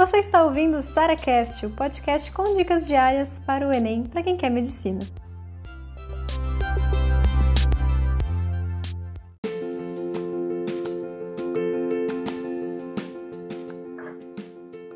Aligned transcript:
Você 0.00 0.16
está 0.16 0.42
ouvindo 0.42 0.78
o 0.78 0.80
SaraCast, 0.80 1.66
o 1.66 1.70
podcast 1.72 2.32
com 2.32 2.54
dicas 2.54 2.86
diárias 2.86 3.38
para 3.38 3.68
o 3.68 3.70
Enem 3.70 4.04
para 4.04 4.22
quem 4.22 4.34
quer 4.34 4.48
medicina. 4.48 5.00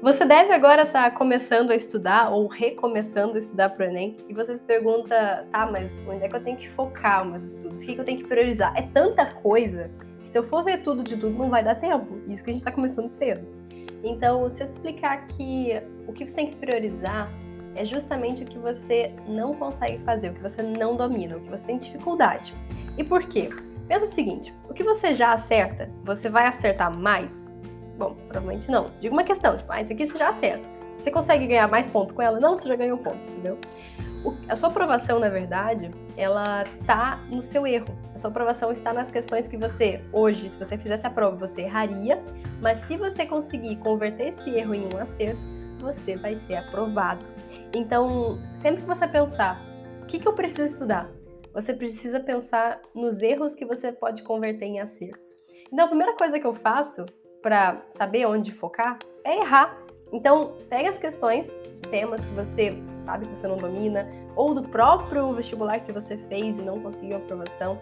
Você 0.00 0.24
deve 0.24 0.54
agora 0.54 0.84
estar 0.84 1.10
tá 1.10 1.10
começando 1.10 1.70
a 1.70 1.76
estudar 1.76 2.30
ou 2.30 2.46
recomeçando 2.46 3.34
a 3.34 3.38
estudar 3.38 3.68
para 3.68 3.84
o 3.84 3.90
Enem 3.90 4.16
e 4.26 4.32
você 4.32 4.56
se 4.56 4.62
pergunta, 4.62 5.46
tá, 5.52 5.66
mas 5.70 6.02
onde 6.08 6.24
é 6.24 6.28
que 6.30 6.36
eu 6.36 6.42
tenho 6.42 6.56
que 6.56 6.70
focar 6.70 7.24
os 7.24 7.28
meus 7.28 7.42
estudos? 7.42 7.82
O 7.82 7.84
que, 7.84 7.94
que 7.94 8.00
eu 8.00 8.06
tenho 8.06 8.18
que 8.20 8.26
priorizar? 8.26 8.74
É 8.74 8.80
tanta 8.80 9.26
coisa 9.26 9.90
que 10.22 10.30
se 10.30 10.38
eu 10.38 10.44
for 10.44 10.64
ver 10.64 10.82
tudo 10.82 11.02
de 11.02 11.14
tudo 11.18 11.36
não 11.36 11.50
vai 11.50 11.62
dar 11.62 11.74
tempo. 11.74 12.22
Isso 12.26 12.42
que 12.42 12.48
a 12.48 12.54
gente 12.54 12.62
está 12.62 12.72
começando 12.72 13.10
cedo. 13.10 13.62
Então, 14.04 14.48
se 14.50 14.62
eu 14.62 14.66
te 14.66 14.72
explicar 14.72 15.26
que 15.28 15.82
o 16.06 16.12
que 16.12 16.28
você 16.28 16.36
tem 16.36 16.50
que 16.50 16.56
priorizar 16.56 17.30
é 17.74 17.84
justamente 17.84 18.42
o 18.42 18.46
que 18.46 18.58
você 18.58 19.12
não 19.26 19.54
consegue 19.54 19.98
fazer, 20.04 20.30
o 20.30 20.34
que 20.34 20.42
você 20.42 20.62
não 20.62 20.94
domina, 20.94 21.38
o 21.38 21.40
que 21.40 21.48
você 21.48 21.64
tem 21.64 21.78
dificuldade. 21.78 22.54
E 22.98 23.02
por 23.02 23.24
quê? 23.26 23.48
Pensa 23.88 24.04
o 24.04 24.08
seguinte: 24.08 24.54
o 24.68 24.74
que 24.74 24.84
você 24.84 25.14
já 25.14 25.32
acerta, 25.32 25.90
você 26.04 26.28
vai 26.28 26.46
acertar 26.46 26.96
mais? 26.96 27.50
Bom, 27.98 28.14
provavelmente 28.28 28.70
não. 28.70 28.90
Diga 29.00 29.14
uma 29.14 29.24
questão, 29.24 29.56
tipo, 29.56 29.72
ah, 29.72 29.80
isso 29.80 29.92
aqui 29.92 30.06
você 30.06 30.18
já 30.18 30.28
acerta. 30.28 30.68
Você 30.98 31.10
consegue 31.10 31.46
ganhar 31.46 31.66
mais 31.68 31.88
ponto 31.88 32.14
com 32.14 32.22
ela? 32.22 32.38
Não, 32.38 32.56
você 32.56 32.68
já 32.68 32.76
ganhou 32.76 32.98
ponto, 32.98 33.16
entendeu? 33.16 33.58
A 34.48 34.56
sua 34.56 34.70
aprovação, 34.70 35.18
na 35.18 35.28
verdade, 35.28 35.90
ela 36.16 36.64
tá 36.86 37.16
no 37.30 37.42
seu 37.42 37.66
erro. 37.66 37.96
A 38.14 38.18
sua 38.18 38.30
aprovação 38.30 38.72
está 38.72 38.92
nas 38.92 39.10
questões 39.10 39.48
que 39.48 39.56
você, 39.56 40.02
hoje, 40.12 40.48
se 40.48 40.58
você 40.58 40.78
fizesse 40.78 41.06
a 41.06 41.10
prova, 41.10 41.36
você 41.36 41.62
erraria, 41.62 42.22
mas 42.60 42.78
se 42.78 42.96
você 42.96 43.26
conseguir 43.26 43.76
converter 43.76 44.28
esse 44.28 44.50
erro 44.50 44.74
em 44.74 44.88
um 44.94 44.98
acerto, 44.98 45.46
você 45.80 46.16
vai 46.16 46.36
ser 46.36 46.56
aprovado. 46.56 47.28
Então, 47.74 48.38
sempre 48.54 48.82
que 48.82 48.88
você 48.88 49.06
pensar, 49.06 49.60
o 50.02 50.06
que, 50.06 50.18
que 50.18 50.26
eu 50.26 50.34
preciso 50.34 50.64
estudar? 50.64 51.10
Você 51.52 51.74
precisa 51.74 52.18
pensar 52.20 52.80
nos 52.94 53.22
erros 53.22 53.54
que 53.54 53.64
você 53.64 53.92
pode 53.92 54.22
converter 54.22 54.66
em 54.66 54.80
acertos. 54.80 55.36
Então, 55.72 55.84
a 55.84 55.88
primeira 55.88 56.16
coisa 56.16 56.38
que 56.38 56.46
eu 56.46 56.54
faço 56.54 57.04
para 57.42 57.82
saber 57.90 58.26
onde 58.26 58.52
focar 58.52 58.98
é 59.22 59.38
errar. 59.38 59.83
Então, 60.14 60.52
pega 60.70 60.88
as 60.88 60.96
questões 60.96 61.52
de 61.74 61.82
temas 61.82 62.24
que 62.24 62.32
você 62.34 62.80
sabe 63.04 63.26
que 63.26 63.36
você 63.36 63.48
não 63.48 63.56
domina, 63.56 64.08
ou 64.36 64.54
do 64.54 64.62
próprio 64.62 65.32
vestibular 65.34 65.80
que 65.80 65.90
você 65.90 66.16
fez 66.16 66.56
e 66.56 66.62
não 66.62 66.80
conseguiu 66.80 67.16
aprovação. 67.16 67.78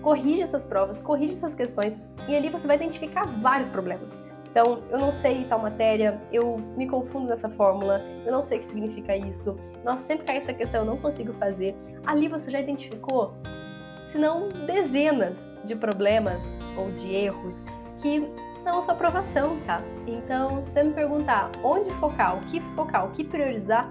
Corrige 0.00 0.40
essas 0.40 0.64
provas, 0.64 0.98
corrige 0.98 1.34
essas 1.34 1.54
questões 1.54 2.00
e 2.26 2.34
ali 2.34 2.48
você 2.48 2.66
vai 2.66 2.76
identificar 2.76 3.26
vários 3.26 3.68
problemas. 3.68 4.16
Então, 4.50 4.82
eu 4.90 4.98
não 4.98 5.12
sei 5.12 5.44
tal 5.44 5.60
matéria, 5.60 6.18
eu 6.32 6.56
me 6.74 6.88
confundo 6.88 7.26
nessa 7.28 7.50
fórmula, 7.50 8.02
eu 8.24 8.32
não 8.32 8.42
sei 8.42 8.56
o 8.56 8.60
que 8.60 8.66
significa 8.66 9.14
isso, 9.14 9.54
nossa, 9.84 10.04
sempre 10.04 10.24
cai 10.24 10.38
essa 10.38 10.54
questão, 10.54 10.80
eu 10.80 10.86
não 10.86 10.96
consigo 10.96 11.34
fazer. 11.34 11.76
Ali 12.06 12.28
você 12.28 12.50
já 12.50 12.60
identificou, 12.60 13.34
se 14.10 14.16
não 14.16 14.48
dezenas 14.66 15.44
de 15.64 15.76
problemas 15.76 16.42
ou 16.78 16.90
de 16.92 17.14
erros 17.14 17.62
que 18.00 18.26
são 18.68 18.80
a 18.80 18.82
sua 18.82 18.92
aprovação, 18.92 19.58
tá? 19.60 19.80
Então, 20.06 20.60
se 20.60 20.72
você 20.72 20.82
me 20.82 20.92
perguntar 20.92 21.50
onde 21.64 21.90
focar, 21.92 22.36
o 22.36 22.40
que 22.42 22.60
focar, 22.60 23.06
o 23.06 23.10
que 23.12 23.24
priorizar, 23.24 23.90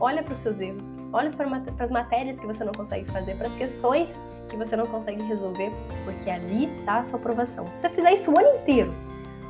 olha 0.00 0.22
para 0.22 0.32
os 0.32 0.38
seus 0.38 0.60
erros, 0.60 0.90
olha 1.12 1.30
para 1.30 1.46
as 1.84 1.90
matérias 1.90 2.40
que 2.40 2.46
você 2.46 2.64
não 2.64 2.72
consegue 2.72 3.04
fazer, 3.10 3.36
para 3.36 3.48
as 3.48 3.54
questões 3.54 4.14
que 4.48 4.56
você 4.56 4.76
não 4.76 4.86
consegue 4.86 5.22
resolver, 5.24 5.70
porque 6.04 6.30
ali 6.30 6.74
está 6.78 7.00
a 7.00 7.04
sua 7.04 7.18
aprovação. 7.18 7.70
Se 7.70 7.82
você 7.82 7.90
fizer 7.90 8.14
isso 8.14 8.32
o 8.32 8.38
ano 8.38 8.48
inteiro, 8.62 8.94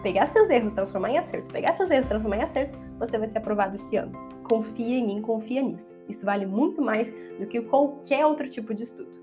pegar 0.02 0.26
seus 0.26 0.50
erros, 0.50 0.72
transformar 0.72 1.10
em 1.10 1.18
acertos, 1.18 1.48
pegar 1.48 1.72
seus 1.72 1.90
erros, 1.92 2.06
transformar 2.06 2.38
em 2.38 2.42
acertos, 2.42 2.76
você 2.98 3.16
vai 3.16 3.28
ser 3.28 3.38
aprovado 3.38 3.76
esse 3.76 3.96
ano. 3.96 4.10
Confia 4.42 4.98
em 4.98 5.06
mim, 5.06 5.22
confia 5.22 5.62
nisso. 5.62 5.94
Isso 6.08 6.26
vale 6.26 6.46
muito 6.46 6.82
mais 6.82 7.12
do 7.38 7.46
que 7.46 7.60
qualquer 7.60 8.26
outro 8.26 8.48
tipo 8.48 8.74
de 8.74 8.82
estudo. 8.82 9.22